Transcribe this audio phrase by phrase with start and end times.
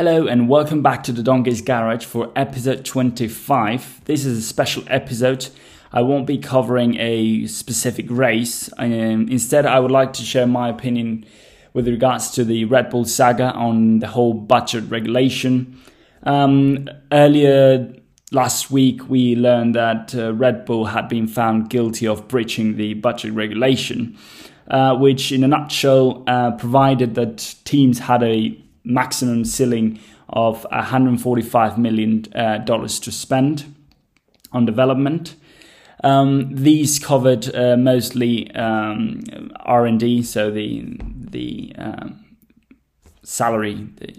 [0.00, 4.00] Hello and welcome back to the Donkey's Garage for episode 25.
[4.06, 5.50] This is a special episode.
[5.92, 8.70] I won't be covering a specific race.
[8.78, 11.26] Um, instead, I would like to share my opinion
[11.74, 15.78] with regards to the Red Bull saga on the whole budget regulation.
[16.22, 17.94] Um, earlier
[18.32, 22.94] last week, we learned that uh, Red Bull had been found guilty of breaching the
[22.94, 24.16] budget regulation,
[24.68, 31.78] uh, which, in a nutshell, uh, provided that teams had a maximum ceiling of 145
[31.78, 33.74] million uh, dollars to spend
[34.52, 35.36] on development.
[36.02, 39.22] Um, these covered uh, mostly um,
[39.60, 42.24] R and D, so the the um,
[43.22, 44.14] salary, the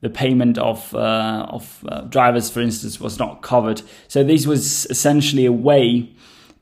[0.00, 3.80] the payment of uh, of uh, drivers, for instance, was not covered.
[4.08, 6.12] So this was essentially a way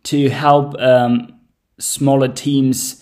[0.04, 1.40] to help um,
[1.78, 3.01] smaller teams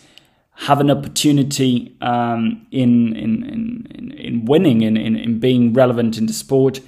[0.61, 6.27] have an opportunity um, in, in, in, in winning, in, in, in being relevant in
[6.27, 6.81] the sport.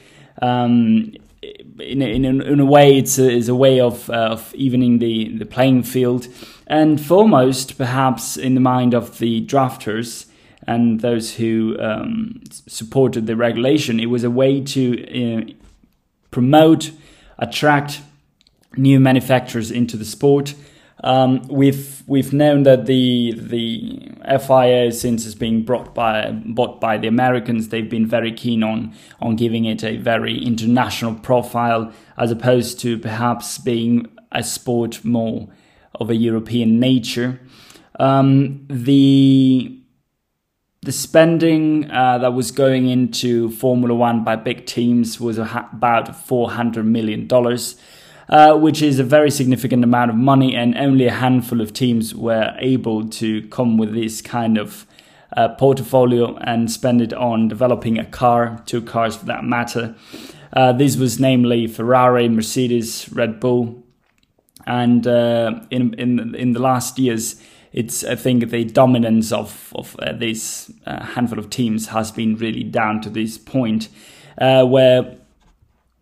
[0.42, 1.14] Um,
[1.80, 5.34] in, in, in a way, it's a, it's a way of, uh, of evening the,
[5.38, 6.28] the playing field.
[6.66, 10.26] And foremost, perhaps in the mind of the drafters
[10.66, 15.50] and those who um, supported the regulation, it was a way to uh,
[16.30, 16.90] promote,
[17.38, 18.02] attract
[18.76, 20.54] new manufacturers into the sport
[21.02, 26.96] um, we've we've known that the the FIA since it's being brought by bought by
[26.96, 32.30] the Americans, they've been very keen on on giving it a very international profile as
[32.30, 35.48] opposed to perhaps being a sport more
[35.96, 37.40] of a European nature.
[37.98, 39.78] Um, the
[40.82, 46.52] the spending uh, that was going into Formula One by big teams was about four
[46.52, 47.76] hundred million dollars.
[48.32, 52.14] Uh, which is a very significant amount of money, and only a handful of teams
[52.14, 54.86] were able to come with this kind of
[55.36, 59.94] uh, portfolio and spend it on developing a car, two cars for that matter.
[60.54, 63.82] Uh, this was namely Ferrari, Mercedes, Red Bull,
[64.64, 67.38] and uh, in in in the last years,
[67.70, 72.36] it's I think the dominance of of uh, this uh, handful of teams has been
[72.36, 73.90] really down to this point,
[74.38, 75.18] where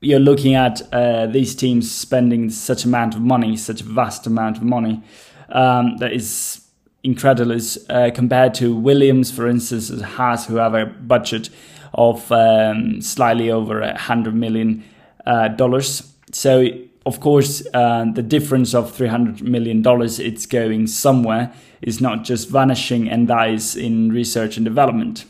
[0.01, 4.57] you're looking at uh, these teams spending such amount of money, such a vast amount
[4.57, 5.03] of money,
[5.51, 6.67] um, that is
[7.03, 11.51] incredulous uh, compared to Williams, for instance, has who have a budget
[11.93, 14.85] of um, slightly over a hundred million
[15.27, 16.13] uh, dollars.
[16.33, 16.67] So,
[17.05, 22.25] of course, uh, the difference of three hundred million dollars it's going somewhere is not
[22.25, 25.25] just vanishing, and that is in research and development,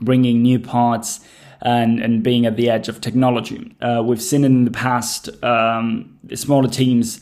[0.00, 1.20] bringing new parts
[1.62, 3.74] and, and being at the edge of technology.
[3.80, 7.20] Uh, we've seen in the past um, smaller teams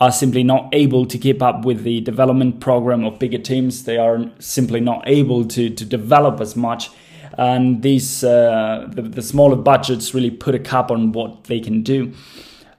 [0.00, 3.84] are simply not able to keep up with the development program of bigger teams.
[3.84, 6.90] They are simply not able to, to develop as much.
[7.38, 11.82] And these uh, the, the, smaller budgets really put a cap on what they can
[11.82, 12.12] do.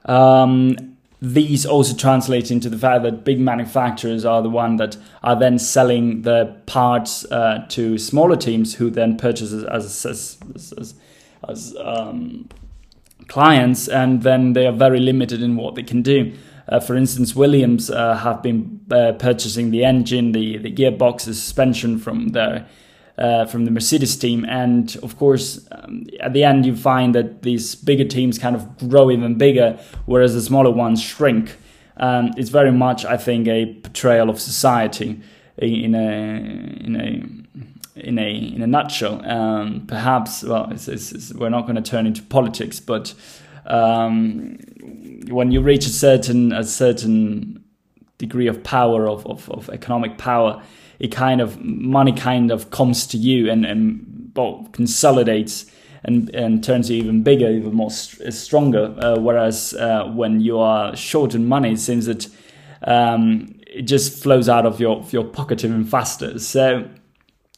[0.04, 5.36] Um, these also translate into the fact that big manufacturers are the one that are
[5.36, 10.38] then selling the parts uh, to smaller teams who then purchase as as,
[10.76, 10.94] as,
[11.48, 12.48] as um,
[13.26, 16.32] clients, and then they are very limited in what they can do.
[16.68, 21.34] Uh, for instance, Williams uh, have been uh, purchasing the engine, the the gearbox, the
[21.34, 22.66] suspension from their
[23.18, 24.44] uh, from the Mercedes team.
[24.44, 28.78] And of course, um, at the end, you find that these bigger teams kind of
[28.88, 31.56] grow even bigger, whereas the smaller ones shrink.
[31.96, 35.20] Um, it's very much, I think, a portrayal of society
[35.56, 39.28] in a in a in a in a nutshell.
[39.28, 43.14] Um, perhaps, well, it's, it's, it's, we're not going to turn into politics, but
[43.66, 44.58] um,
[45.28, 47.64] when you reach a certain a certain
[48.18, 50.62] degree of power of, of, of economic power,
[50.98, 55.66] it kind of money kind of comes to you and and well, consolidates
[56.04, 58.94] and and turns you even bigger, even more st- stronger.
[58.98, 62.28] Uh, whereas uh, when you are short in money, it seems that
[62.84, 66.38] um, it just flows out of your your pocket even faster.
[66.38, 66.88] So.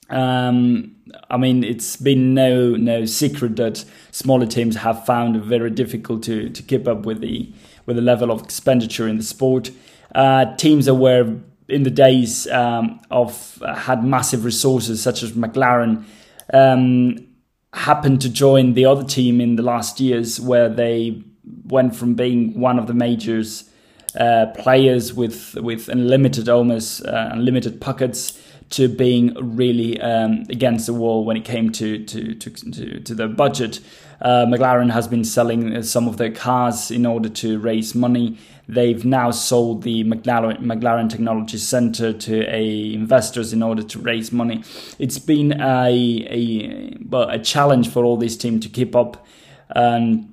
[0.08, 0.96] Um,
[1.28, 6.24] I mean, it's been no no secret that smaller teams have found it very difficult
[6.24, 7.52] to, to keep up with the
[7.86, 9.70] with the level of expenditure in the sport.
[10.12, 11.36] Uh, teams that were
[11.70, 16.04] in the days um, of uh, had massive resources such as McLaren
[16.52, 17.26] um,
[17.72, 21.22] happened to join the other team in the last years where they
[21.64, 23.70] went from being one of the majors
[24.18, 28.40] uh, players with with unlimited almost uh, unlimited pockets
[28.70, 33.14] to being really um, against the wall when it came to to to, to, to
[33.14, 33.80] the budget.
[34.20, 38.36] Uh, McLaren has been selling some of their cars in order to raise money.
[38.72, 44.30] They've now sold the McLaren, McLaren Technology Center to a investors in order to raise
[44.30, 44.62] money.
[44.98, 45.90] It's been a
[46.30, 49.26] a well, a challenge for all these teams to keep up.
[49.70, 50.32] And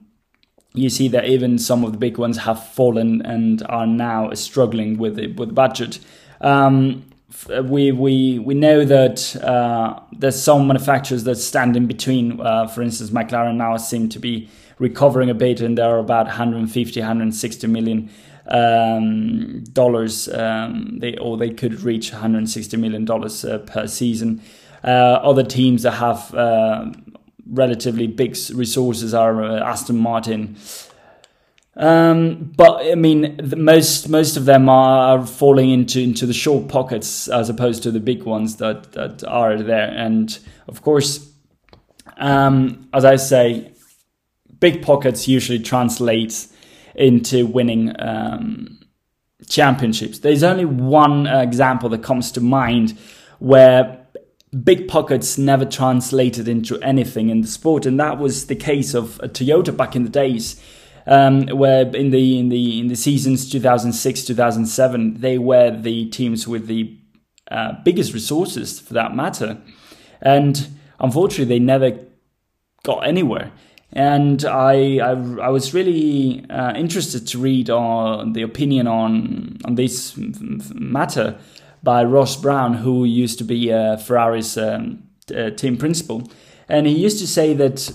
[0.76, 5.00] you see that even some of the big ones have fallen and are now struggling
[5.00, 6.00] with the, with budget.
[6.40, 7.06] Um,
[7.64, 12.40] we we we know that uh, there's some manufacturers that stand in between.
[12.40, 16.26] Uh, for instance, McLaren now seem to be recovering a bit, and there are about
[16.28, 18.10] 150, 160 million
[18.48, 20.30] um, dollars.
[20.30, 24.42] Um, they or they could reach 160 million dollars uh, per season.
[24.84, 26.92] Uh, other teams that have uh,
[27.50, 30.56] relatively big resources are uh, Aston Martin.
[31.76, 36.68] Um, but I mean, the, most most of them are falling into into the short
[36.70, 39.90] pockets as opposed to the big ones that that are there.
[39.90, 40.38] And
[40.68, 41.32] of course,
[42.18, 43.74] um, as I say,
[44.60, 46.54] big pockets usually translates
[46.96, 48.80] into winning um,
[49.48, 50.20] championships.
[50.20, 52.98] There's only one example that comes to mind
[53.40, 54.06] where
[54.64, 59.20] big pockets never translated into anything in the sport, and that was the case of
[59.20, 60.62] uh, Toyota back in the days.
[61.10, 66.50] Um, where in the in the in the seasons 2006 2007 they were the teams
[66.50, 67.00] with the
[67.50, 69.58] uh, biggest resources for that matter
[70.22, 70.68] and
[71.00, 71.98] unfortunately they never
[72.84, 73.54] got anywhere
[73.94, 75.12] and I I,
[75.42, 81.38] I was really uh, interested to read on the opinion on on this matter
[81.84, 85.04] by Ross Brawn, who used to be uh, Ferrari's um,
[85.36, 86.30] uh, team principal,
[86.68, 87.92] and he used to say that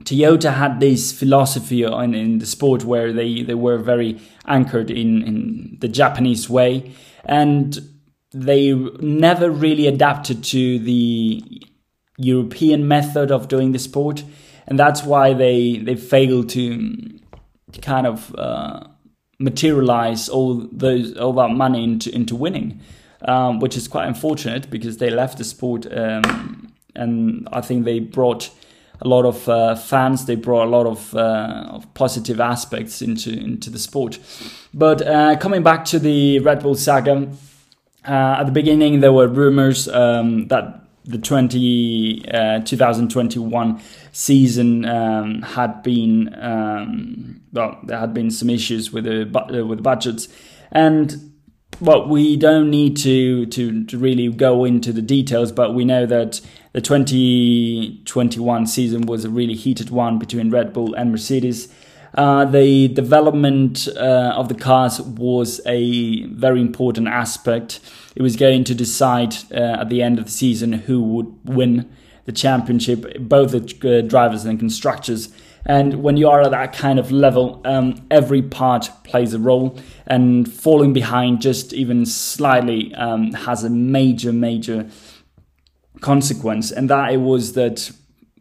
[0.00, 5.22] Toyota had this philosophy in, in the sport where they, they were very anchored in,
[5.22, 6.92] in the Japanese way,
[7.24, 7.78] and
[8.32, 11.42] they never really adapted to the
[12.18, 14.24] European method of doing the sport
[14.66, 17.18] and that's why they they failed to,
[17.72, 18.84] to kind of uh,
[19.38, 22.80] materialize all those all that money into into winning,
[23.22, 28.00] um, which is quite unfortunate because they left the sport um, and I think they
[28.00, 28.50] brought
[29.00, 30.26] a lot of uh, fans.
[30.26, 34.18] They brought a lot of, uh, of, positive aspects into into the sport.
[34.72, 37.28] But uh, coming back to the Red Bull saga,
[38.06, 43.80] uh, at the beginning there were rumors um, that the 20, uh, 2021
[44.12, 49.82] season um, had been um, well there had been some issues with the uh, with
[49.82, 50.28] budgets.
[50.72, 51.32] And
[51.80, 56.06] well we don't need to, to to really go into the details but we know
[56.06, 56.40] that
[56.72, 61.72] the 2021 season was a really heated one between Red Bull and Mercedes
[62.14, 67.80] uh, the development uh, of the cars was a very important aspect.
[68.14, 71.90] It was going to decide uh, at the end of the season who would win
[72.24, 75.34] the championship, both the uh, drivers and constructors.
[75.66, 79.78] And when you are at that kind of level, um, every part plays a role,
[80.06, 84.88] and falling behind just even slightly um, has a major, major
[86.00, 86.70] consequence.
[86.70, 87.90] And that it was that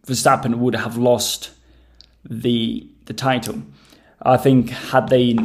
[0.06, 1.52] Verstappen would have lost
[2.24, 3.62] the the title.
[4.22, 5.38] I think had they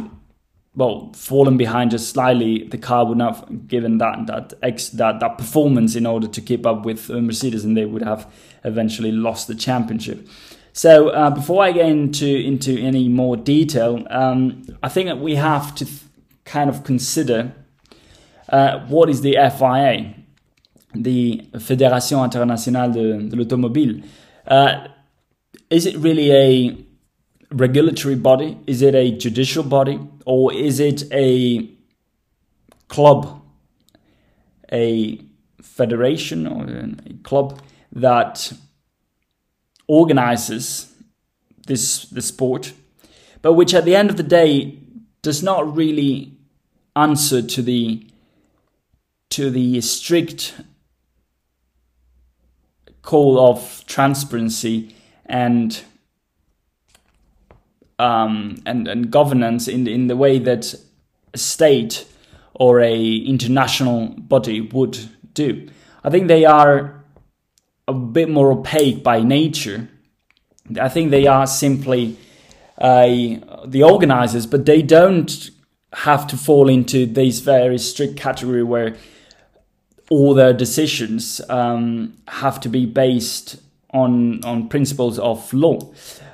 [0.75, 5.19] well fallen behind just slightly, the car would not have given that that ex, that
[5.19, 8.31] that performance in order to keep up with Mercedes, and they would have
[8.63, 10.27] eventually lost the championship.
[10.71, 15.35] So uh, before I get into into any more detail, um, I think that we
[15.35, 16.01] have to th-
[16.45, 17.53] kind of consider
[18.49, 20.15] uh, what is the FIA,
[20.95, 24.03] the Fédération Internationale de, de l'Automobile.
[24.47, 24.87] Uh,
[25.69, 26.88] is it really a
[27.51, 28.57] regulatory body?
[28.67, 29.99] Is it a judicial body?
[30.25, 31.69] Or is it a
[32.87, 33.41] club,
[34.71, 35.21] a
[35.61, 37.59] federation, or a club
[37.91, 38.53] that
[39.87, 40.93] organizes
[41.65, 42.73] this the sport,
[43.41, 44.77] but which at the end of the day
[45.21, 46.33] does not really
[46.95, 48.05] answer to the
[49.29, 50.55] to the strict
[53.01, 55.83] call of transparency and
[57.99, 60.73] um, and, and governance in, in the way that
[61.33, 62.05] a state
[62.53, 64.97] or a international body would
[65.33, 65.69] do.
[66.03, 67.03] I think they are
[67.87, 69.89] a bit more opaque by nature.
[70.79, 72.17] I think they are simply
[72.77, 73.07] uh,
[73.65, 75.49] the organizers, but they don't
[75.93, 78.95] have to fall into this very strict category where
[80.09, 83.57] all their decisions um, have to be based
[83.91, 85.79] on on principles of law.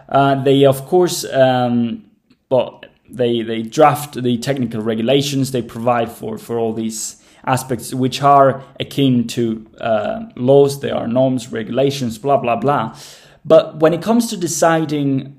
[0.08, 2.06] Uh, they, of course, um,
[2.50, 5.52] but they they draft the technical regulations.
[5.52, 11.08] They provide for for all these aspects which are akin to uh, laws, there are
[11.08, 12.98] norms, regulations, blah, blah, blah.
[13.44, 15.36] But when it comes to deciding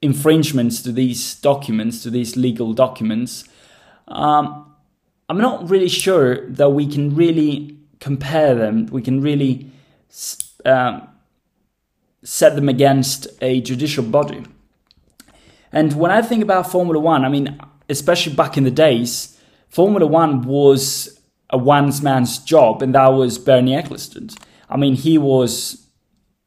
[0.00, 3.44] infringements to these documents, to these legal documents,
[4.08, 4.72] um,
[5.28, 8.86] I'm not really sure that we can really compare them.
[8.86, 9.70] We can really
[10.64, 11.08] um,
[12.24, 14.44] set them against a judicial body.
[15.72, 19.38] And when I think about Formula One, I mean, especially back in the days,
[19.68, 24.36] Formula One was a one man's job, and that was Bernie Ecclestone.
[24.68, 25.86] I mean, he was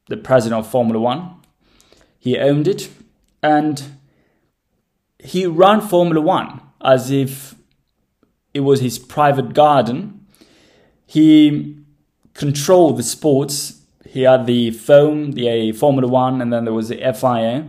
[0.08, 1.36] the president of Formula One,
[2.20, 2.90] he owned it,
[3.42, 3.84] and
[5.20, 7.56] he ran Formula One as if
[8.54, 10.26] it was his private garden.
[11.06, 11.78] He
[12.34, 13.82] controlled the sports.
[14.08, 17.66] He had the FOM, the Formula One, and then there was the FIA.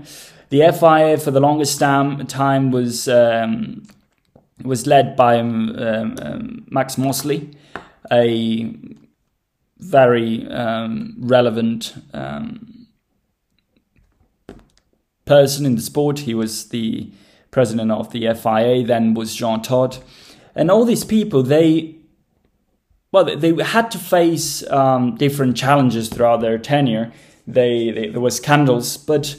[0.51, 3.83] The FIA for the longest time was um,
[4.65, 7.51] was led by um, um, Max Mosley,
[8.11, 8.75] a
[9.79, 12.87] very um, relevant um,
[15.25, 16.21] person in the sport.
[16.21, 17.11] He was the
[17.51, 20.03] president of the FIA, then was Jean Todt.
[20.55, 21.96] And all these people, they
[23.17, 27.11] well, they had to face um, different challenges throughout their tenure.
[27.47, 29.37] They, they, there were scandals, but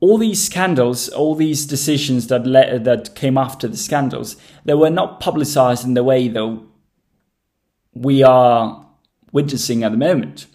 [0.00, 4.90] all these scandals, all these decisions that le- that came after the scandals, they were
[4.90, 6.60] not publicized in the way that
[7.94, 8.84] we are
[9.30, 10.46] witnessing at the moment.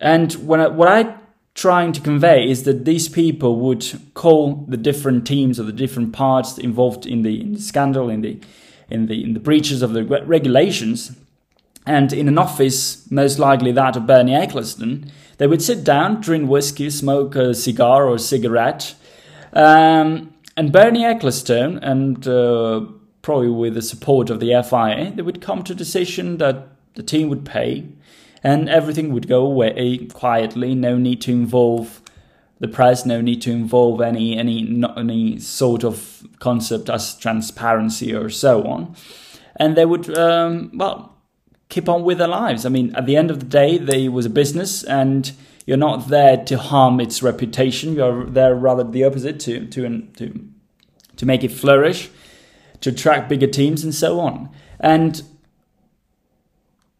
[0.00, 1.14] And when I, what I'm
[1.54, 6.12] trying to convey is that these people would call the different teams or the different
[6.12, 8.38] parts involved in the, in the scandal, in the
[8.90, 11.16] in the in the breaches of the regulations,
[11.86, 16.48] and in an office, most likely that of Bernie Ecclestone, they would sit down, drink
[16.48, 18.94] whiskey, smoke a cigar or a cigarette,
[19.52, 22.86] um, and Bernie Ecclestone, and uh,
[23.22, 27.02] probably with the support of the FIA, they would come to a decision that the
[27.02, 27.86] team would pay,
[28.44, 30.74] and everything would go away quietly.
[30.74, 32.02] No need to involve
[32.60, 38.28] the press, no need to involve any any any sort of concept as transparency or
[38.30, 38.94] so on,
[39.56, 41.11] and they would um, well
[41.72, 42.66] keep on with their lives.
[42.66, 45.32] I mean, at the end of the day, they was a business, and
[45.64, 47.94] you're not there to harm its reputation.
[47.94, 50.24] You're there rather the opposite to to to
[51.16, 52.10] to make it flourish,
[52.82, 54.50] to attract bigger teams, and so on.
[54.78, 55.22] And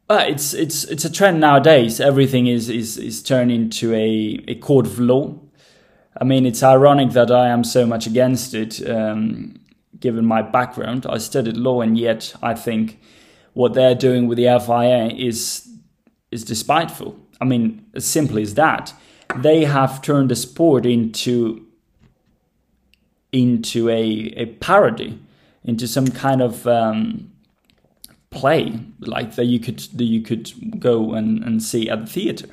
[0.08, 2.00] uh, it's it's it's a trend nowadays.
[2.00, 5.34] Everything is is is turned into a a court of law.
[6.18, 9.60] I mean, it's ironic that I am so much against it, um,
[10.00, 11.06] given my background.
[11.06, 12.98] I studied law, and yet I think
[13.54, 15.68] what they're doing with the FIA is
[16.30, 17.18] is despiteful.
[17.40, 18.94] I mean, as simply as that.
[19.36, 21.66] They have turned the sport into
[23.32, 24.02] into a,
[24.36, 25.18] a parody,
[25.64, 27.32] into some kind of um,
[28.30, 32.48] play like that you could that you could go and, and see at the theater.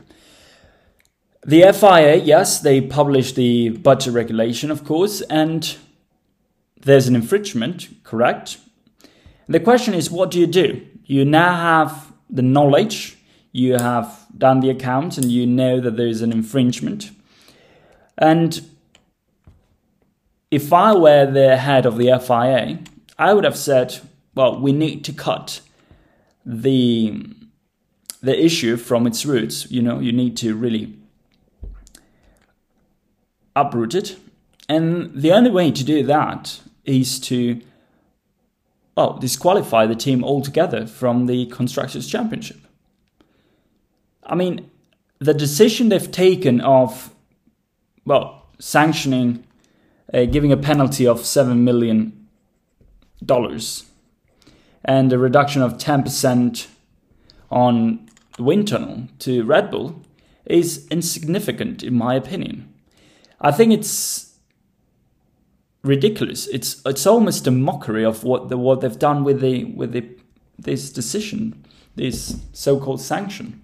[1.45, 5.77] The FIA, yes, they publish the budget regulation, of course, and
[6.81, 8.57] there's an infringement, correct?
[9.47, 10.85] The question is, what do you do?
[11.09, 13.17] You now have the knowledge,
[13.51, 17.09] you have done the accounts, and you know that there is an infringement.
[18.15, 18.61] And
[20.51, 22.77] if I were the head of the FIA,
[23.17, 23.99] I would have said,
[24.35, 25.61] well, we need to cut
[26.45, 27.25] the
[28.21, 29.65] the issue from its roots.
[29.71, 30.93] You know, you need to really
[33.55, 34.15] uproot it.
[34.67, 37.61] And the only way to do that is to
[38.99, 42.57] well, disqualify the team altogether from the Constructors' Championship.
[44.25, 44.69] I mean,
[45.19, 47.15] the decision they've taken of,
[48.03, 49.45] well, sanctioning,
[50.13, 52.27] uh, giving a penalty of $7 million
[54.83, 56.67] and a reduction of 10%
[57.49, 60.01] on the wind tunnel to Red Bull
[60.45, 62.73] is insignificant, in my opinion.
[63.39, 64.28] I think it's
[65.83, 66.47] ridiculous.
[66.47, 70.07] It's it's almost a mockery of what the what they've done with the with the
[70.57, 73.61] this decision, this so-called sanction.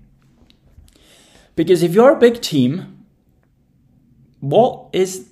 [1.55, 3.05] Because if you're a big team,
[4.39, 5.29] what is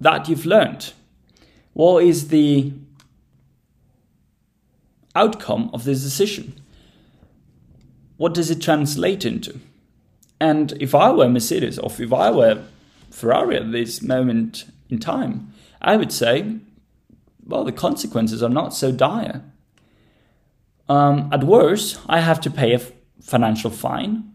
[0.00, 0.92] that you've learned?
[1.72, 2.72] What is the
[5.14, 6.60] outcome of this decision?
[8.16, 9.58] What does it translate into?
[10.40, 12.64] And if I were Mercedes, or if I were
[13.14, 16.56] Ferrari at this moment in time, I would say,
[17.46, 19.42] well, the consequences are not so dire.
[20.88, 22.90] Um, at worst, I have to pay a f-
[23.20, 24.32] financial fine,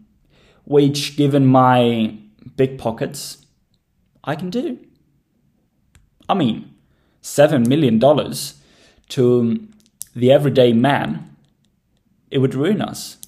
[0.64, 2.16] which, given my
[2.56, 3.44] big pockets,
[4.24, 4.78] I can do.
[6.28, 6.74] I mean,
[7.22, 8.00] $7 million
[9.10, 9.68] to
[10.16, 11.36] the everyday man,
[12.30, 13.18] it would ruin us.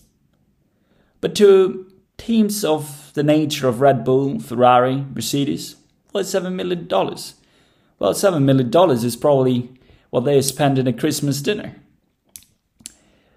[1.20, 5.76] But to teams of the nature of Red Bull, Ferrari, Mercedes,
[6.12, 6.86] well, it's $7 million.
[6.88, 9.70] Well, $7 million is probably
[10.10, 11.76] what they spend in a Christmas dinner.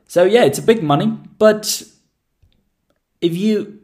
[0.08, 1.84] So, yeah, it's a big money, but
[3.22, 3.80] if you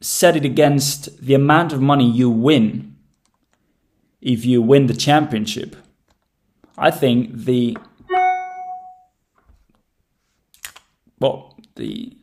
[0.00, 2.92] set it against the amount of money you win
[4.22, 5.76] if you win the championship,
[6.78, 7.76] I think the
[11.18, 12.16] well the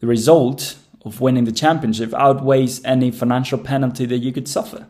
[0.00, 4.86] the result of winning the championship outweighs any financial penalty that you could suffer.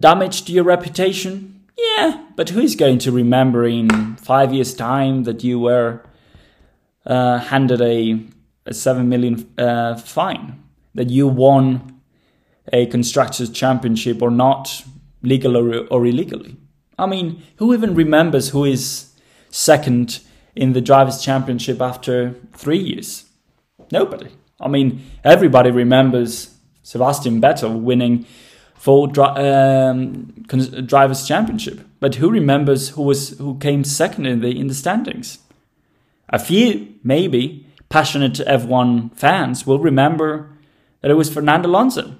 [0.00, 1.64] Damage to your reputation?
[1.78, 6.02] Yeah, but who is going to remember in five years' time that you were
[7.04, 8.20] uh, handed a,
[8.66, 10.62] a seven million uh, fine,
[10.94, 12.00] that you won
[12.72, 14.84] a constructors championship or not,
[15.22, 16.56] legal or, or illegally?
[16.98, 19.12] I mean, who even remembers who is
[19.50, 20.20] second
[20.56, 23.26] in the drivers' championship after three years?
[23.92, 24.30] Nobody.
[24.60, 28.26] I mean, everybody remembers Sebastian Vettel winning
[28.74, 30.32] full dri- um,
[30.86, 35.38] drivers' championship, but who remembers who was who came second in the in the standings?
[36.30, 40.50] A few, maybe, passionate F1 fans will remember
[41.00, 42.16] that it was Fernando Alonso.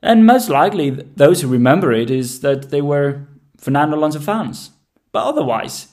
[0.00, 3.26] And most likely, those who remember it is that they were
[3.56, 4.70] Fernando Alonso fans.
[5.12, 5.88] But otherwise,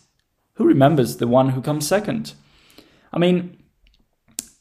[0.54, 2.34] who remembers the one who comes second?
[3.14, 3.58] I mean,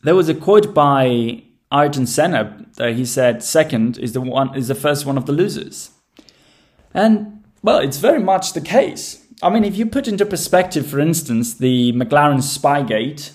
[0.03, 1.43] there was a quote by
[1.73, 5.33] Ayrton Senna that he said second is the one is the first one of the
[5.33, 5.91] losers.
[6.93, 9.27] And well, it's very much the case.
[9.43, 13.33] I mean, if you put into perspective, for instance, the McLaren Spygate,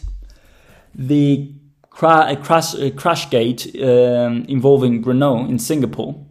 [0.94, 1.54] the
[1.90, 6.26] cra- crash, uh, Crashgate um, involving Renault in Singapore,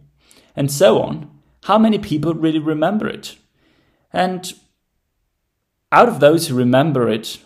[0.55, 1.29] and so on,
[1.63, 3.35] how many people really remember it?
[4.13, 4.53] And
[5.91, 7.39] out of those who remember it,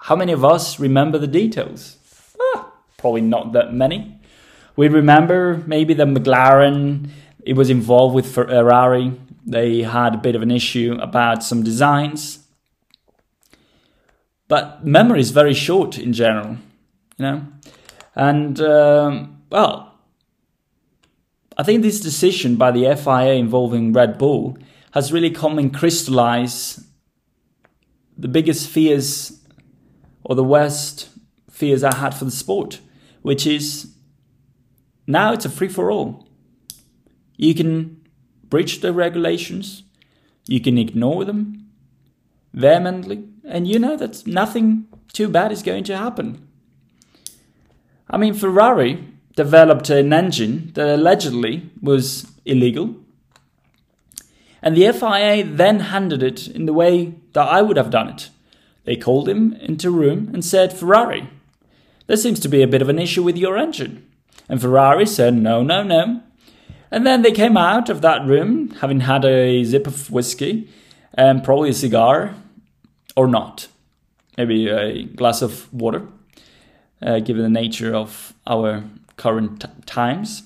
[0.00, 1.96] how many of us remember the details?
[2.40, 4.20] Ah, probably not that many.
[4.76, 7.10] We remember maybe the McLaren,
[7.44, 9.12] it was involved with Ferrari,
[9.44, 12.40] they had a bit of an issue about some designs.
[14.48, 16.56] But memory is very short in general,
[17.16, 17.46] you know?
[18.14, 19.94] And, um, well,
[21.56, 24.56] I think this decision by the FIA involving Red Bull
[24.92, 26.84] has really come and crystallized
[28.16, 29.40] the biggest fears
[30.24, 31.08] or the worst
[31.50, 32.80] fears I had for the sport,
[33.22, 33.94] which is
[35.06, 36.28] now it's a free for all.
[37.36, 38.00] You can
[38.44, 39.84] breach the regulations,
[40.46, 41.70] you can ignore them
[42.52, 46.46] vehemently, and you know that nothing too bad is going to happen.
[48.08, 52.96] I mean, Ferrari developed an engine that allegedly was illegal,
[54.62, 58.30] and the FIA then handed it in the way that I would have done it.
[58.84, 61.28] They called him into a room and said, Ferrari,
[62.06, 64.06] there seems to be a bit of an issue with your engine.
[64.48, 66.22] And Ferrari said, no, no, no,
[66.92, 70.68] and then they came out of that room having had a zip of whiskey
[71.14, 72.34] and probably a cigar
[73.16, 73.68] or not.
[74.36, 76.06] Maybe a glass of water,
[77.00, 78.84] uh, given the nature of our
[79.16, 80.42] current t- times.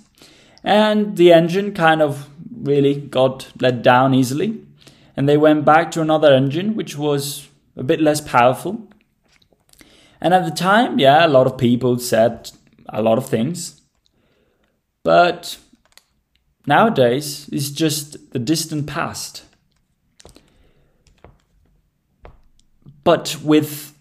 [0.63, 4.61] And the engine kind of really got let down easily.
[5.16, 8.88] And they went back to another engine, which was a bit less powerful.
[10.21, 12.51] And at the time, yeah, a lot of people said
[12.88, 13.81] a lot of things.
[15.03, 15.59] But
[16.66, 19.45] Nowadays, it's just the distant past.
[23.05, 23.97] But with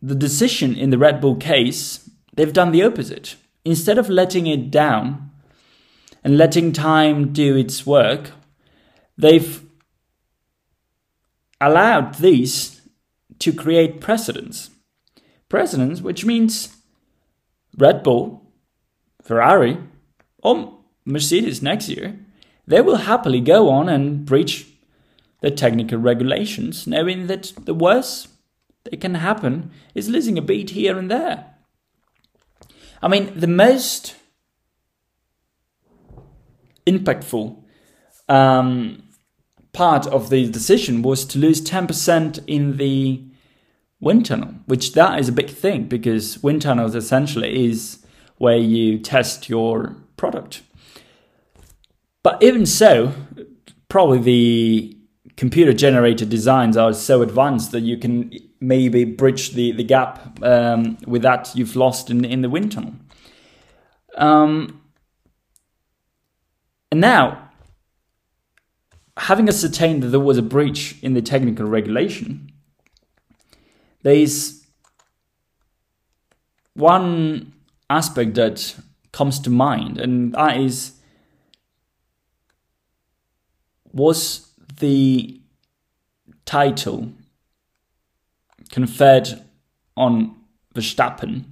[0.00, 3.34] the decision in the Red Bull case, they've done the opposite.
[3.64, 5.29] Instead of letting it down
[6.22, 8.32] and letting time do its work,
[9.16, 9.62] they've
[11.60, 12.80] allowed these
[13.38, 14.70] to create precedents.
[15.48, 16.76] Precedents, which means
[17.76, 18.42] Red Bull,
[19.22, 19.78] Ferrari,
[20.42, 22.18] or Mercedes next year,
[22.66, 24.66] they will happily go on and breach
[25.40, 28.28] the technical regulations, knowing that the worst
[28.84, 31.46] that can happen is losing a beat here and there.
[33.02, 34.14] I mean, the most
[36.86, 37.62] impactful
[38.28, 39.02] um,
[39.72, 43.22] part of the decision was to lose 10% in the
[44.00, 48.04] wind tunnel, which that is a big thing because wind tunnels essentially is
[48.38, 50.62] where you test your product.
[52.22, 53.12] But even so,
[53.88, 54.96] probably the
[55.36, 60.98] computer generated designs are so advanced that you can maybe bridge the, the gap um,
[61.06, 62.94] with that you've lost in, in the wind tunnel.
[64.16, 64.79] Um,
[66.90, 67.50] and now,
[69.16, 72.50] having ascertained that there was a breach in the technical regulation,
[74.02, 74.64] there is
[76.74, 77.52] one
[77.88, 78.74] aspect that
[79.12, 80.92] comes to mind, and that is
[83.92, 84.48] was
[84.78, 85.40] the
[86.44, 87.12] title
[88.70, 89.28] conferred
[89.96, 90.36] on
[90.74, 91.44] Verstappen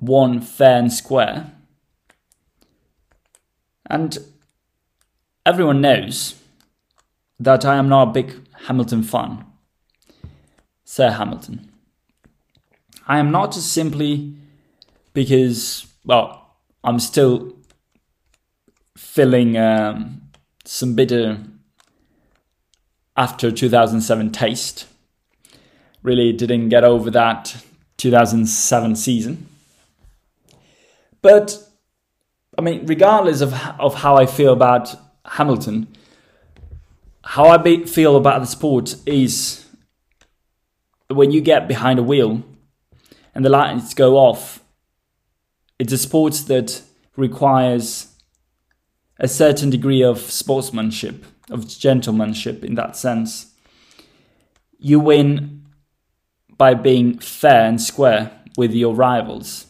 [0.00, 1.52] won fair and square.
[3.88, 4.18] And
[5.46, 6.34] everyone knows
[7.40, 8.34] that I am not a big
[8.66, 9.44] Hamilton fan.
[10.84, 11.70] Sir Hamilton.
[13.06, 14.34] I am not just simply
[15.14, 17.56] because, well, I'm still
[18.96, 20.22] feeling um,
[20.64, 21.38] some bitter
[23.16, 24.86] after 2007 taste.
[26.02, 27.56] Really didn't get over that
[27.96, 29.46] 2007 season.
[31.20, 31.67] But
[32.58, 34.94] I mean, regardless of of how I feel about
[35.24, 35.86] Hamilton,
[37.22, 39.64] how I be, feel about the sport is
[41.08, 42.42] when you get behind a wheel
[43.34, 44.60] and the lights go off.
[45.78, 46.82] It's a sport that
[47.16, 48.16] requires
[49.20, 53.54] a certain degree of sportsmanship, of gentlemanship in that sense.
[54.80, 55.64] You win
[56.56, 59.67] by being fair and square with your rivals.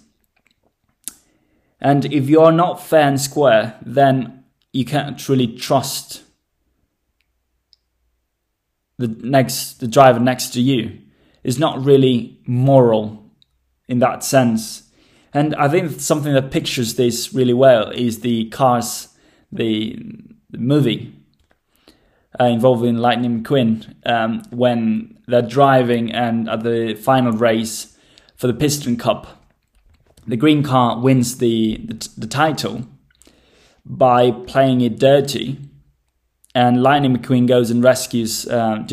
[1.80, 6.22] And if you are not fair and square, then you can't truly trust
[8.98, 10.98] the next the driver next to you.
[11.44, 13.32] Is not really moral
[13.86, 14.88] in that sense.
[15.32, 19.08] And I think something that pictures this really well is the Cars,
[19.52, 19.98] the,
[20.50, 21.14] the movie
[22.40, 27.96] uh, involving Lightning McQueen, um, when they're driving and at the final race
[28.36, 29.37] for the Piston Cup,
[30.28, 32.86] the green car wins the, the, the title
[33.84, 35.58] by playing it dirty,
[36.54, 38.84] and Lightning McQueen goes and rescues uh,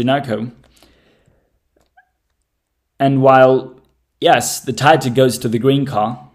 [3.00, 3.82] And while
[4.22, 6.30] yes, the title goes to the green car,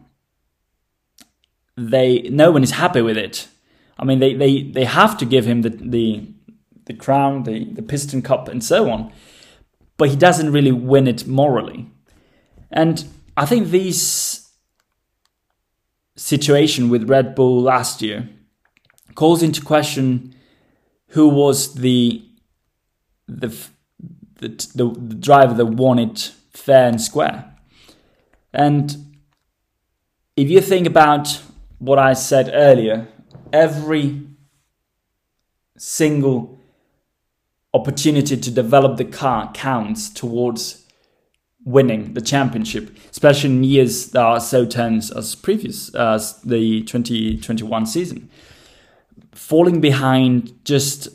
[1.77, 3.49] they no one is happy with it.
[3.99, 6.27] I mean, they, they, they have to give him the, the
[6.87, 9.13] the crown, the, the piston cup, and so on,
[9.97, 11.87] but he doesn't really win it morally.
[12.71, 13.05] And
[13.37, 14.40] I think these
[16.21, 18.29] situation with Red Bull last year
[19.15, 20.35] calls into question
[21.09, 22.23] who was the
[23.27, 23.49] the
[24.37, 27.55] the, the, the driver that won it fair and square.
[28.53, 29.15] And
[30.37, 31.43] if you think about
[31.79, 33.09] what I said earlier,
[33.53, 34.27] every
[35.77, 36.59] single
[37.75, 40.80] opportunity to develop the car counts towards
[41.65, 47.87] winning the championship, especially in years that are so tense as previous as the 2021
[47.87, 48.31] season.
[49.33, 51.09] Falling behind just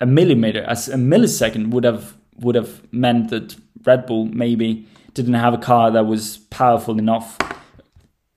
[0.00, 5.34] a millimeter, as a millisecond would have would have meant that Red Bull maybe didn't
[5.34, 7.36] have a car that was powerful enough,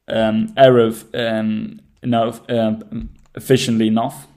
[0.09, 4.27] um, aero um, enough, um, efficiently enough.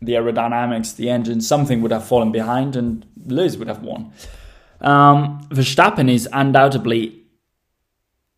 [0.00, 4.12] The aerodynamics, the engine, something would have fallen behind, and Lewis would have won.
[4.80, 7.22] Um, Verstappen is undoubtedly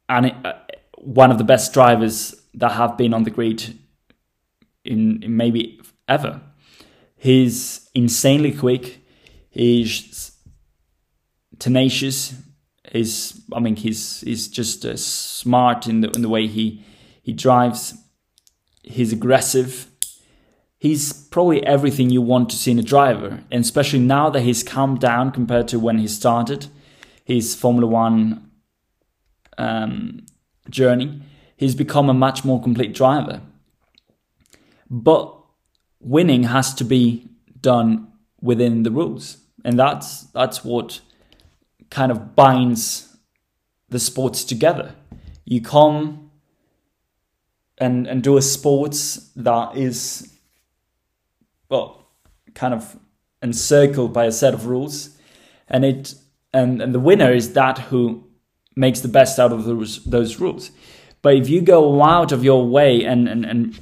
[0.09, 0.53] uh,
[0.99, 3.79] one of the best drivers that have been on the grid
[4.85, 6.41] in, in maybe ever.
[7.17, 9.01] He's insanely quick.
[9.51, 10.37] He's
[11.59, 12.35] tenacious.
[12.91, 16.85] He's, I mean, he's he's just uh, smart in the in the way he
[17.23, 17.95] he drives.
[18.83, 19.89] He's aggressive
[20.79, 24.63] he's probably everything you want to see in a driver, and especially now that he's
[24.63, 26.69] calmed down compared to when he started
[27.25, 28.51] his Formula One
[29.59, 30.25] um,
[30.71, 31.23] journey.
[31.57, 33.43] He's become a much more complete driver.
[34.89, 35.37] But
[36.01, 37.29] winning has to be
[37.61, 41.01] done within the rules, and that's that's what
[41.91, 43.17] kind of binds
[43.89, 44.95] the sports together.
[45.45, 46.31] You come
[47.79, 50.38] and and do a sports that is
[51.69, 52.07] well,
[52.55, 52.99] kind of
[53.43, 55.17] encircled by a set of rules,
[55.69, 56.15] and it
[56.53, 58.25] and and the winner is that who
[58.75, 60.71] makes the best out of those those rules.
[61.21, 63.79] But if you go out of your way and and and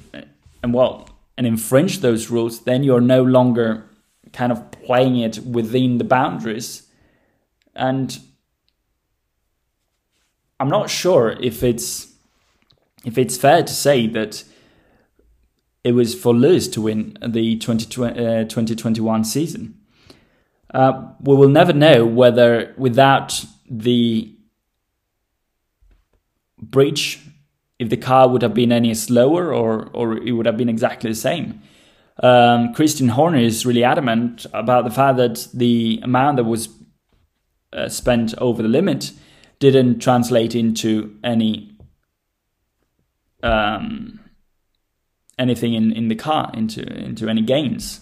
[0.62, 3.85] and well and infringe those rules, then you're no longer
[4.33, 6.87] kind of playing it within the boundaries.
[7.75, 8.18] And
[10.59, 12.14] I'm not sure if it's
[13.05, 14.44] if it's fair to say that
[15.87, 19.81] it was for Lewis to win the 2020, uh, 2021 season.
[20.75, 24.35] Uh, we will never know whether without the
[26.61, 27.20] breach,
[27.79, 31.09] if the car would have been any slower or, or it would have been exactly
[31.09, 31.62] the same.
[32.20, 36.68] um, Christian Horner is really adamant about the fact that the amount that was
[37.72, 39.12] uh, spent over the limit
[39.61, 41.79] didn't translate into any
[43.44, 44.15] um,
[45.38, 48.01] anything in, in the car into into any gains.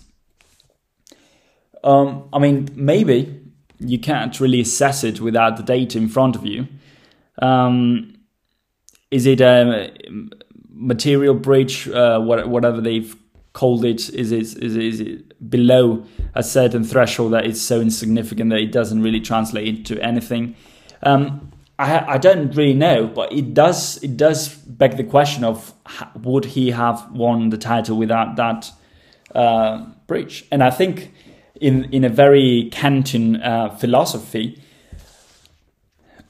[1.82, 3.40] Um, I mean, maybe
[3.78, 6.66] you can't really assess it without the data in front of you.
[7.40, 8.14] Um,
[9.10, 9.92] is it a
[10.70, 13.14] material breach, uh, whatever they've
[13.52, 14.08] called it?
[14.10, 18.60] Is it, is it, is it below a certain threshold that is so insignificant that
[18.60, 20.56] it doesn't really translate into anything?
[21.02, 21.52] Um,
[21.84, 25.74] I, I don't really know, but it does it does beg the question of
[26.22, 28.70] would he have won the title without that
[29.34, 30.46] uh, breach?
[30.50, 31.12] And I think
[31.60, 34.62] in in a very Kantian uh, philosophy,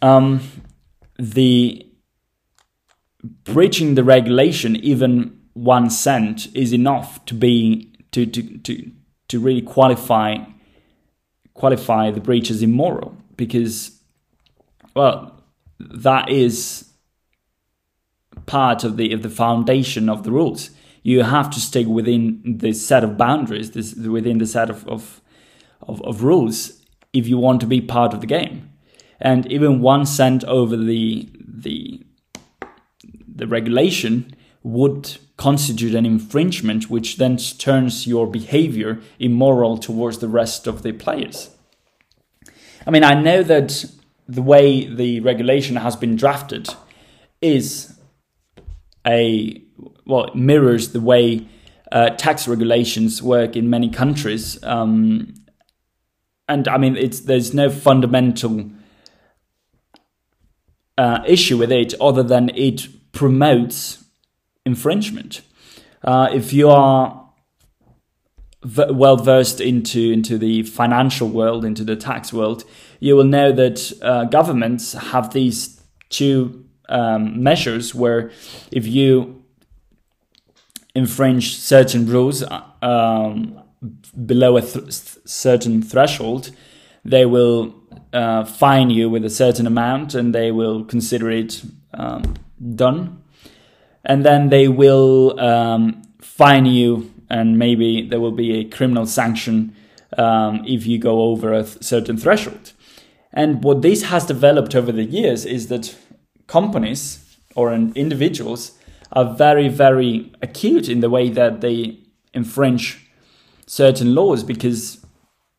[0.03, 0.41] um,
[1.19, 1.87] the
[3.45, 8.91] breaching the regulation even one cent is enough to be to to to,
[9.29, 10.39] to really qualify
[11.55, 14.01] qualify the breach as immoral because
[14.97, 15.34] well
[15.91, 16.91] that is
[18.47, 20.71] part of the of the foundation of the rules
[21.05, 25.21] you have to stick within the set of boundaries, this, within the set of, of,
[25.83, 26.81] of, of rules,
[27.13, 28.71] if you want to be part of the game.
[29.21, 32.05] And even one cent over the the
[33.37, 40.67] the regulation would constitute an infringement, which then turns your behavior immoral towards the rest
[40.67, 41.51] of the players.
[42.87, 43.85] I mean, I know that
[44.29, 46.69] the way the regulation has been drafted
[47.41, 47.95] is
[49.07, 49.63] a
[50.07, 51.47] well it mirrors the way
[51.93, 54.63] uh, tax regulations work in many countries.
[54.65, 55.35] Um,
[56.49, 58.71] and I mean, it's there's no fundamental
[60.99, 64.05] uh, issue with it other than it promotes
[64.67, 65.43] infringement.
[66.03, 67.31] Uh, if you are
[68.91, 72.65] well versed into into the financial world, into the tax world,
[73.05, 78.31] you will know that uh, governments have these two um, measures where
[78.73, 79.45] if you
[80.95, 83.61] infringe certain rules uh, um,
[84.25, 84.91] below a th-
[85.27, 86.51] certain threshold,
[87.05, 87.75] they will
[88.15, 91.63] uh, fine you with a certain amount and they will consider it
[91.93, 92.23] um,
[92.75, 93.23] done.
[94.03, 99.77] And then they will um, fine you, and maybe there will be a criminal sanction
[100.17, 102.74] um, if you go over a th- certain threshold.
[103.35, 105.95] And what this has developed over the years is that
[106.47, 108.79] companies or individuals
[109.13, 111.99] are very, very acute in the way that they
[112.33, 113.11] infringe
[113.67, 115.05] certain laws because,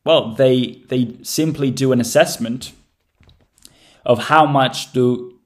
[0.05, 2.71] well, they they simply do an assessment
[4.05, 5.37] of how much do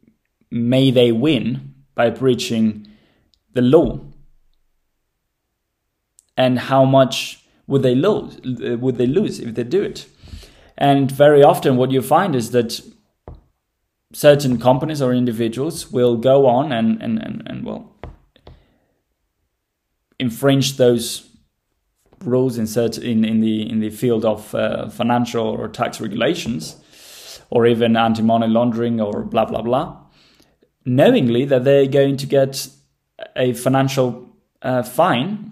[0.52, 2.88] may they win by breaching
[3.54, 4.00] the law.
[6.38, 8.39] And how much would they lose
[8.80, 10.08] would they lose if they do it
[10.80, 12.82] and very often what you find is that
[14.13, 17.94] certain companies or individuals will go on and and and, and well
[20.20, 21.30] infringe those
[22.26, 26.76] rules in, certain, in, in the in the field of uh, financial or tax regulations,
[27.50, 29.98] or even anti-money laundering or blah blah blah,
[30.86, 32.68] knowingly that they're going to get
[33.36, 34.30] a financial
[34.62, 35.52] uh, fine,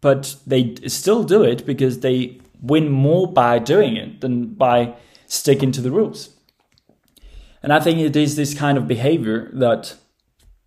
[0.00, 4.94] but they still do it because they win more by doing it than by
[5.26, 6.30] sticking to the rules.
[7.62, 9.96] And I think it is this kind of behavior that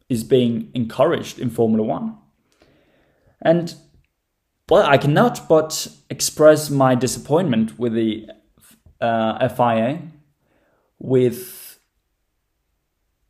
[0.09, 2.17] is being encouraged in Formula One.
[3.41, 3.73] And
[4.69, 8.29] well, I cannot but express my disappointment with the
[8.99, 10.01] uh, FIA,
[10.99, 11.79] with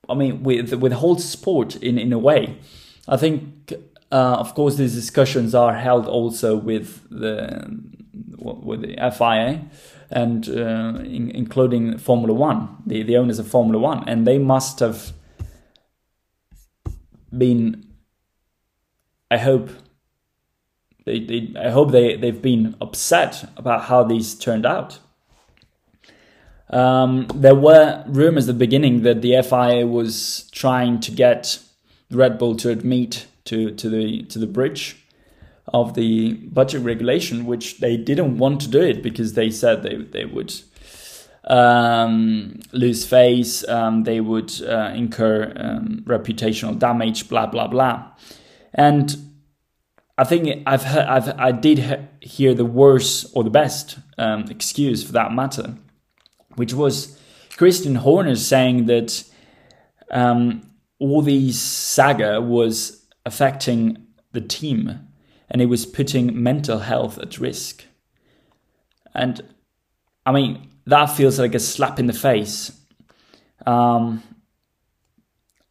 [0.10, 2.58] I mean with with the whole sport in in a way.
[3.08, 3.74] I think,
[4.12, 8.01] uh, of course, these discussions are held also with the
[8.42, 9.66] with the FIA
[10.10, 14.80] and uh, in, including Formula One, the the owners of Formula One, and they must
[14.80, 15.14] have
[17.36, 17.88] been.
[19.30, 19.70] I hope
[21.06, 25.00] they, they, I hope they, they've been upset about how these turned out.
[26.70, 31.60] Um, there were rumors at the beginning that the FIA was trying to get
[32.12, 34.98] Red Bull to admit to, to the to the bridge
[35.74, 39.96] of the budget regulation, which they didn't want to do it because they said they
[39.96, 40.54] they would
[41.46, 48.12] um, lose face, um, they would uh, incur um, reputational damage, blah blah blah,
[48.74, 49.16] and
[50.18, 55.04] I think I've heard, I've I did hear the worst or the best um, excuse
[55.04, 55.76] for that matter,
[56.56, 57.18] which was
[57.58, 59.24] Christian Horner saying that
[60.12, 60.62] um,
[61.00, 65.08] all these saga was affecting the team,
[65.52, 67.84] and it was putting mental health at risk.
[69.14, 69.42] And
[70.26, 72.72] I mean, that feels like a slap in the face.
[73.68, 74.24] Um,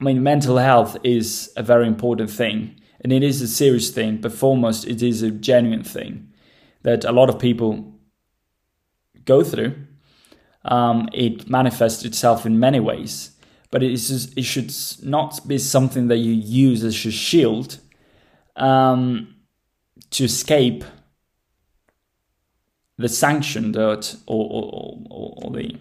[0.01, 4.19] I mean, mental health is a very important thing, and it is a serious thing,
[4.19, 6.33] but foremost, it is a genuine thing
[6.83, 7.95] that a lot of people
[9.25, 9.75] go through.
[10.64, 13.33] Um, it manifests itself in many ways,
[13.71, 17.79] but it, is, it should not be something that you use as a shield
[18.57, 19.35] um,
[20.11, 20.85] to escape
[22.99, 25.77] the sanction that or, or, or, or the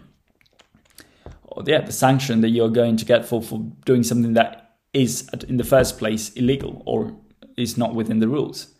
[1.43, 5.29] or yeah the sanction that you're going to get for for doing something that is
[5.47, 7.15] in the first place illegal or
[7.57, 8.73] is not within the rules.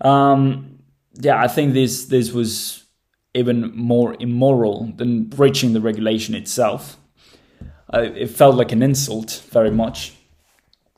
[0.00, 0.78] Um,
[1.14, 2.84] yeah, I think this this was
[3.34, 6.96] even more immoral than breaching the regulation itself.
[7.92, 10.15] Uh, it felt like an insult very much.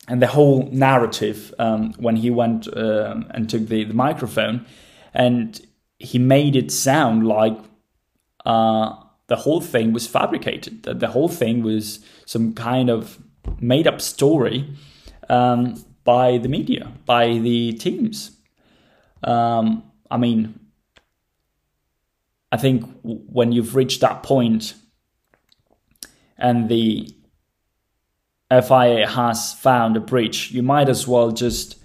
[0.08, 4.64] And the whole narrative um, when he went uh, and took the, the microphone
[5.12, 5.60] and
[5.98, 7.58] he made it sound like
[8.46, 8.94] uh,
[9.26, 13.18] the whole thing was fabricated, that the whole thing was some kind of
[13.60, 14.74] made up story
[15.28, 18.38] um, by the media, by the teams.
[19.22, 20.58] Um, I mean,
[22.50, 24.74] I think when you've reached that point
[26.38, 27.14] and the
[28.50, 31.76] FIA has found a breach, you might as well just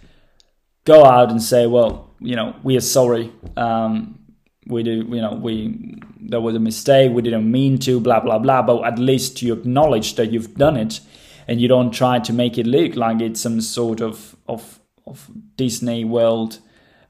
[0.85, 3.31] go out and say, well, you know, we are sorry.
[3.57, 4.19] Um,
[4.67, 7.11] we do, you know, we there was a mistake.
[7.11, 8.61] We didn't mean to, blah blah blah.
[8.61, 11.01] But at least you acknowledge that you've done it,
[11.47, 15.29] and you don't try to make it look like it's some sort of of of
[15.57, 16.59] Disney world,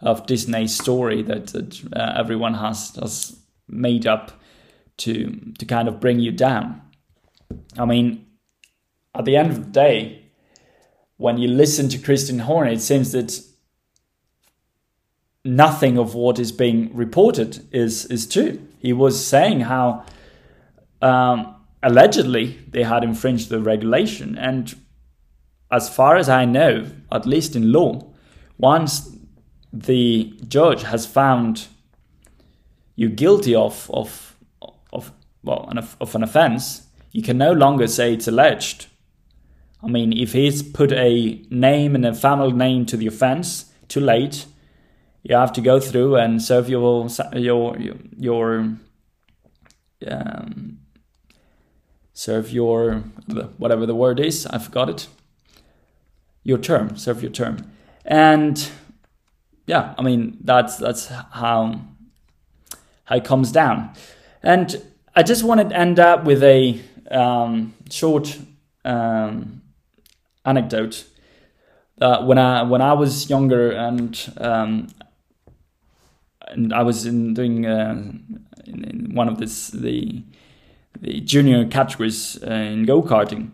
[0.02, 3.38] of Disney story that, that uh, everyone has has
[3.68, 4.32] made up
[4.98, 6.82] to to kind of bring you down.
[7.78, 8.26] I mean,
[9.16, 10.24] at the end of the day,
[11.18, 13.40] when you listen to Christian Horner, it seems that
[15.46, 18.60] nothing of what is being reported is is true.
[18.80, 20.06] He was saying how
[21.02, 24.74] um, allegedly they had infringed the regulation, and
[25.72, 28.12] as far as I know, at least in law,
[28.58, 29.16] once
[29.72, 31.68] the judge has found
[32.96, 34.36] you guilty of of
[34.92, 35.12] of
[35.44, 38.88] well of an offence, you can no longer say it's alleged.
[39.84, 44.00] I mean, if he's put a name and a family name to the offence, too
[44.00, 44.46] late
[45.24, 47.78] you have to go through and serve your your
[48.18, 48.78] your
[50.06, 50.80] um,
[52.14, 52.96] serve your
[53.58, 54.46] whatever the word is.
[54.48, 55.08] I forgot it.
[56.44, 57.72] Your term, serve your term,
[58.04, 58.70] and
[59.66, 61.80] yeah, I mean that's that's how
[63.06, 63.94] how it comes down.
[64.44, 64.84] And
[65.16, 68.38] I just wanted to end up with a um, short
[68.84, 69.62] um,
[70.46, 71.06] anecdote.
[72.02, 74.88] Uh, when I when I was younger and um,
[76.48, 77.92] and I was in doing uh,
[78.66, 80.24] in, in, one of this the
[81.00, 83.52] the junior categories uh, in go karting.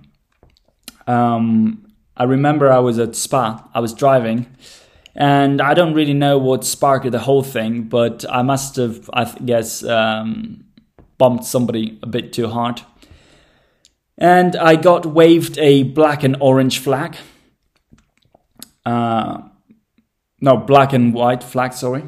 [1.07, 3.67] Um, I remember I was at Spa.
[3.73, 4.45] I was driving,
[5.15, 9.25] and I don't really know what sparked the whole thing, but I must have, I
[9.43, 10.65] guess, um,
[11.17, 12.81] bumped somebody a bit too hard,
[14.19, 17.15] and I got waved a black and orange flag.
[18.85, 19.41] Uh,
[20.41, 21.73] no, black and white flag.
[21.73, 22.03] Sorry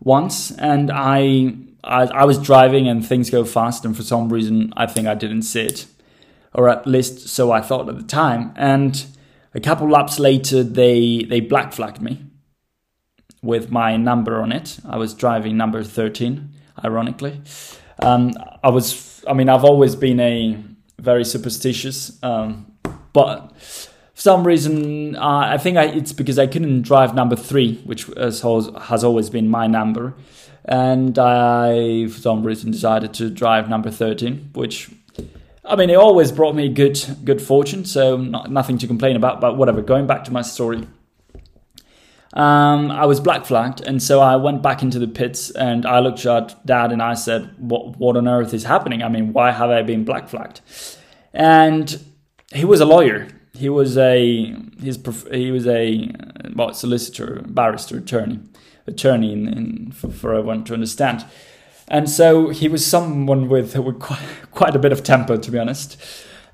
[0.00, 4.72] once, and I, I, I was driving and things go fast, and for some reason
[4.76, 5.86] I think I didn't see it,
[6.52, 8.52] or at least so I thought at the time.
[8.56, 9.06] And
[9.54, 12.24] a couple laps later, they they black flagged me
[13.42, 14.78] with my number on it.
[14.88, 16.50] I was driving number thirteen,
[16.84, 17.40] ironically.
[17.98, 18.32] Um,
[18.64, 20.58] I was, I mean, I've always been a
[21.02, 22.72] very superstitious, um,
[23.12, 23.52] but
[24.14, 28.04] for some reason, uh, I think I, it's because I couldn't drive number three, which
[28.16, 30.14] has, has always been my number.
[30.64, 34.90] And I, for some reason, decided to drive number 13, which,
[35.64, 39.40] I mean, it always brought me good good fortune, so not, nothing to complain about,
[39.40, 39.82] but whatever.
[39.82, 40.86] Going back to my story.
[42.32, 45.98] Um, I was black flagged, and so I went back into the pits and I
[46.00, 49.02] looked at dad and I said, "What what on earth is happening?
[49.02, 50.62] I mean, why have I been black flagged?"
[51.34, 52.02] And
[52.54, 54.98] he was a lawyer, he was a his
[55.30, 56.10] he was a
[56.54, 58.40] well, solicitor, barrister, attorney,
[58.86, 61.24] attorney in, in for, for, everyone to understand.
[61.88, 64.20] And so he was someone with, with quite,
[64.50, 66.02] quite a bit of temper, to be honest.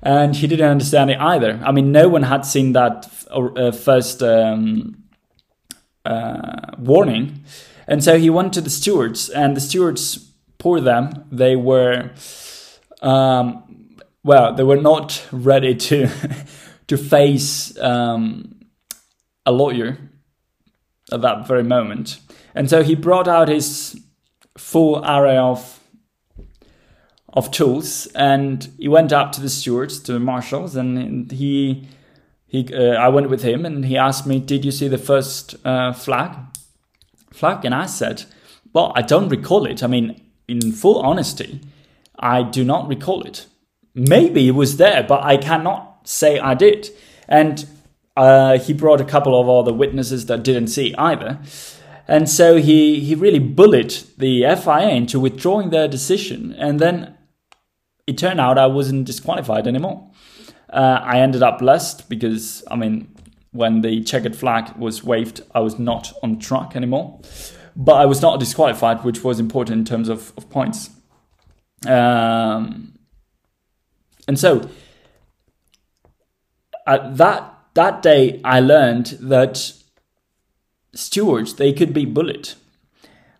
[0.01, 1.59] And he didn't understand it either.
[1.63, 4.98] I mean, no one had seen that uh, first um,
[6.05, 7.43] uh, warning.
[7.87, 12.11] And so he went to the stewards, and the stewards, poor them, they were,
[13.01, 16.09] um, well, they were not ready to
[16.87, 18.59] to face um,
[19.45, 19.97] a lawyer
[21.11, 22.19] at that very moment.
[22.55, 23.99] And so he brought out his
[24.57, 25.79] full array of
[27.31, 31.87] of tools, and he went up to the stewards, to the marshals, and he
[32.49, 35.55] he uh, I went with him, and he asked me, "Did you see the first
[35.63, 36.35] uh, flag?"
[37.31, 38.25] Flag, and I said,
[38.73, 39.83] "Well, I don't recall it.
[39.83, 41.61] I mean, in full honesty,
[42.17, 43.45] I do not recall it.
[43.93, 46.89] Maybe it was there, but I cannot say I did."
[47.27, 47.67] And
[48.17, 51.39] uh, he brought a couple of other witnesses that didn't see either.
[52.07, 56.53] And so he, he really bullied the FIA into withdrawing their decision.
[56.57, 57.15] And then
[58.07, 60.09] it turned out I wasn't disqualified anymore.
[60.69, 63.13] Uh, I ended up blessed because, I mean,
[63.51, 67.19] when the checkered flag was waved, I was not on track anymore.
[67.75, 70.89] But I was not disqualified, which was important in terms of, of points.
[71.87, 72.99] Um,
[74.27, 74.69] and so,
[76.85, 79.73] at that that day, I learned that
[80.93, 82.49] stewards they could be bullied.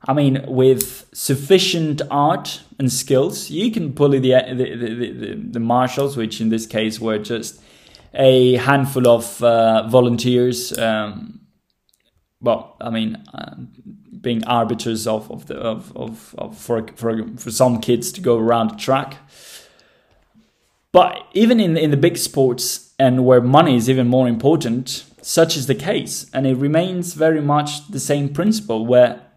[0.07, 5.59] I mean, with sufficient art and skills, you can bully the the, the, the, the
[5.59, 7.61] marshals, which in this case were just
[8.13, 10.77] a handful of uh, volunteers.
[10.77, 11.41] Um,
[12.41, 13.55] well, I mean, uh,
[14.21, 18.37] being arbiters of of the of, of, of for for for some kids to go
[18.37, 19.17] around the track.
[20.93, 25.57] But even in in the big sports and where money is even more important, such
[25.57, 29.28] is the case, and it remains very much the same principle where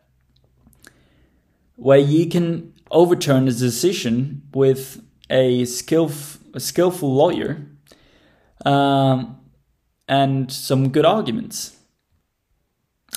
[1.83, 7.67] where you can overturn a decision with a skillful, a skillful lawyer
[8.65, 9.41] um,
[10.07, 11.77] and some good arguments.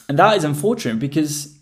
[0.09, 1.59] And that is unfortunate because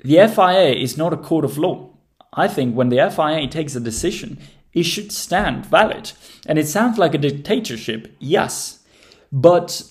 [0.00, 1.94] the FIA is not a court of law.
[2.34, 4.38] I think when the FIA takes a decision,
[4.74, 6.12] it should stand valid.
[6.44, 8.84] And it sounds like a dictatorship, yes,
[9.32, 9.82] but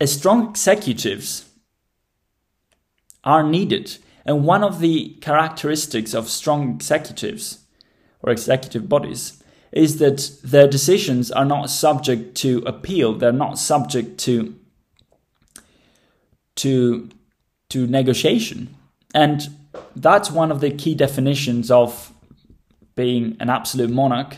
[0.00, 1.46] as strong executives
[3.26, 3.98] are needed.
[4.24, 7.64] And one of the characteristics of strong executives
[8.22, 14.18] or executive bodies is that their decisions are not subject to appeal, they're not subject
[14.20, 14.54] to
[16.54, 17.10] to
[17.68, 18.74] to negotiation.
[19.14, 19.48] And
[19.94, 22.12] that's one of the key definitions of
[22.94, 24.36] being an absolute monarch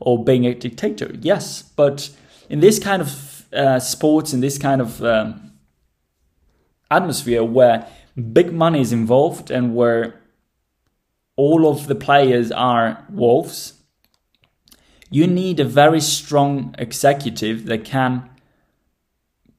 [0.00, 1.10] or being a dictator.
[1.20, 2.10] Yes, but
[2.50, 5.52] in this kind of uh, sports, in this kind of um,
[6.90, 7.86] atmosphere where
[8.32, 10.20] big money is involved and where
[11.36, 13.74] all of the players are wolves,
[15.10, 18.28] you need a very strong executive that can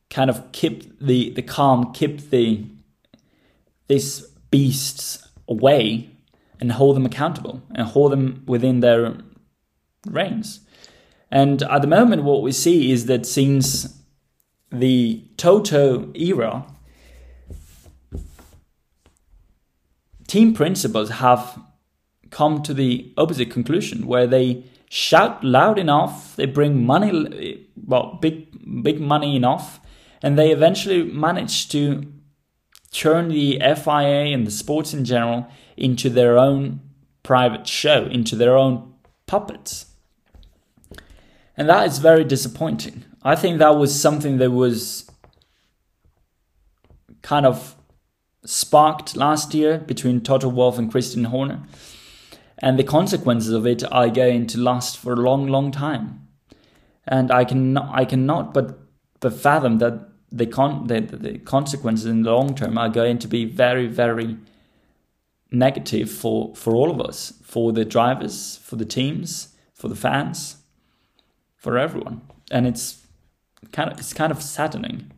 [0.09, 2.65] kind of keep the, the calm, keep the
[3.87, 6.09] these beasts away
[6.59, 9.15] and hold them accountable and hold them within their
[10.07, 10.61] reins.
[11.29, 14.01] And at the moment, what we see is that since
[14.71, 16.65] the Toto era,
[20.35, 21.57] team principals have
[22.29, 28.83] come to the opposite conclusion where they shout loud enough, they bring money, well, big,
[28.83, 29.79] big money enough,
[30.21, 32.11] and they eventually manage to
[32.91, 36.81] turn the FIA and the sports in general into their own
[37.23, 38.93] private show, into their own
[39.27, 39.85] puppets.
[41.55, 43.05] And that is very disappointing.
[43.23, 45.09] I think that was something that was
[47.21, 47.74] kind of
[48.45, 51.63] sparked last year between Toto Wolff and Christian Horner.
[52.59, 56.27] And the consequences of it are going to last for a long, long time.
[57.07, 58.79] And I can I cannot but
[59.19, 63.27] but fathom that the con the, the consequences in the long term are going to
[63.27, 64.37] be very, very
[65.51, 70.57] negative for, for all of us, for the drivers, for the teams, for the fans,
[71.55, 72.21] for everyone.
[72.51, 73.05] And it's
[73.71, 75.11] kind of it's kind of saddening.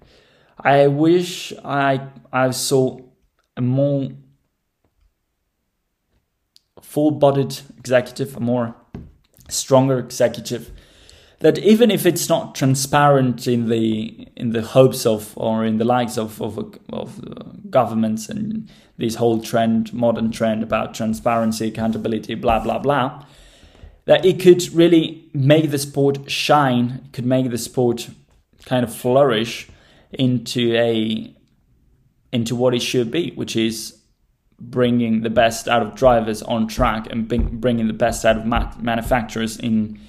[0.60, 3.00] I wish I I saw
[3.58, 4.10] a more
[6.82, 8.76] full-bodied executive, a more
[9.50, 10.72] stronger executive
[11.40, 15.86] that even if it's not transparent in the in the hopes of or in the
[15.86, 16.58] likes of of,
[16.90, 23.24] of governments and this whole trend modern trend about transparency accountability blah blah blah
[24.06, 28.10] that it could really make the sport shine could make the sport
[28.66, 29.68] kind of flourish
[30.12, 31.36] into a
[32.32, 33.98] into what it should be which is
[34.60, 37.28] bringing the best out of drivers on track and
[37.62, 38.46] bringing the best out of
[38.82, 40.00] manufacturers in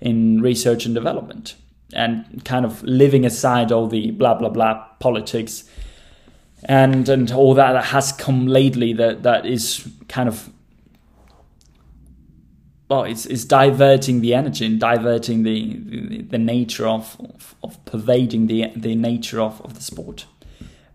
[0.00, 1.54] in research and development
[1.94, 5.64] and kind of living aside all the blah blah blah politics
[6.64, 10.50] and and all that that has come lately that that is kind of
[12.88, 17.84] well, it's, it's diverting the energy and diverting the, the, the nature of, of, of,
[17.86, 20.26] pervading the, the nature of, of the sport.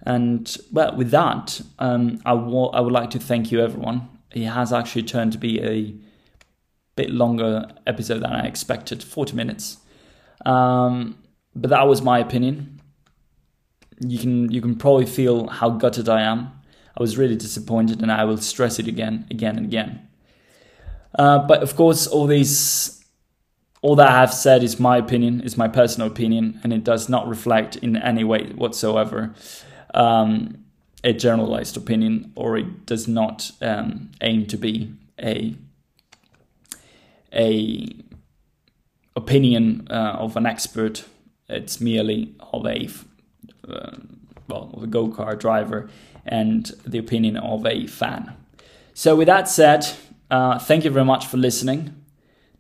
[0.04, 4.08] And well, with that, um, I, I would like to thank you, everyone.
[4.32, 5.94] It has actually turned to be a
[6.96, 9.78] bit longer episode than I expected 40 minutes.
[10.46, 11.18] Um,
[11.56, 12.82] but that was my opinion.
[14.00, 16.52] You can you can probably feel how gutted I am.
[16.98, 20.08] I was really disappointed, and I will stress it again, again and again.
[21.18, 23.04] Uh, but of course, all these,
[23.82, 27.10] all that I have said is my opinion, is my personal opinion, and it does
[27.10, 29.34] not reflect in any way whatsoever
[29.94, 30.64] um,
[31.04, 35.56] a generalized opinion, or it does not um, aim to be a
[37.34, 37.88] a
[39.16, 41.06] opinion uh, of an expert.
[41.48, 42.90] It's merely of a
[43.68, 43.98] uh,
[44.48, 45.90] well, of a go kart driver
[46.26, 48.34] and the opinion of a fan.
[48.94, 49.88] So, with that said,
[50.30, 51.96] uh, thank you very much for listening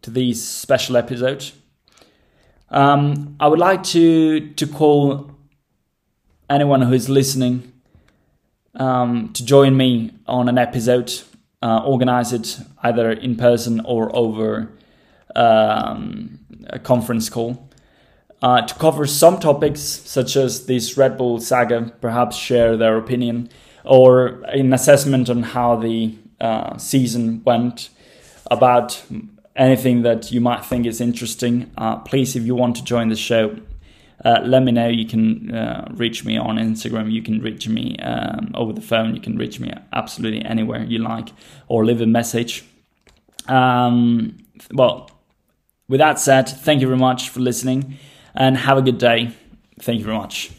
[0.02, 1.52] to these special episode.
[2.70, 5.32] Um, I would like to to call
[6.50, 7.74] anyone who is listening
[8.76, 11.12] um, to join me on an episode,
[11.62, 14.72] uh, organize it either in person or over
[15.36, 17.70] um, a conference call.
[18.42, 23.50] Uh, to cover some topics such as this Red Bull saga, perhaps share their opinion
[23.84, 27.90] or an assessment on how the uh, season went,
[28.50, 29.04] about
[29.56, 31.70] anything that you might think is interesting.
[31.78, 33.56] Uh, please, if you want to join the show,
[34.26, 34.88] uh, let me know.
[34.88, 37.12] You can uh, reach me on Instagram.
[37.12, 39.16] You can reach me um, over the phone.
[39.16, 41.30] You can reach me absolutely anywhere you like,
[41.68, 42.66] or leave a message.
[43.48, 44.38] Um,
[44.72, 45.10] well,
[45.88, 47.98] with that said, thank you very much for listening,
[48.36, 49.32] and have a good day.
[49.80, 50.52] Thank you very much.